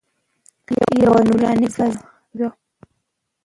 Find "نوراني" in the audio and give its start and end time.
1.27-1.67